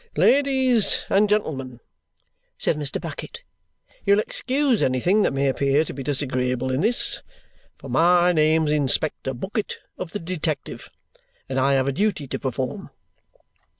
"Ladies 0.15 1.05
and 1.11 1.29
gentlemen," 1.29 1.79
said 2.57 2.75
Mr. 2.75 2.99
Bucket, 2.99 3.43
"you'll 4.03 4.17
excuse 4.17 4.81
anything 4.81 5.21
that 5.21 5.31
may 5.31 5.47
appear 5.47 5.85
to 5.85 5.93
be 5.93 6.01
disagreeable 6.01 6.71
in 6.71 6.81
this, 6.81 7.21
for 7.77 7.87
my 7.87 8.31
name's 8.31 8.71
Inspector 8.71 9.31
Bucket 9.35 9.77
of 9.99 10.11
the 10.11 10.19
Detective, 10.19 10.89
and 11.47 11.59
I 11.59 11.73
have 11.73 11.87
a 11.87 11.91
duty 11.91 12.25
to 12.29 12.39
perform. 12.39 12.89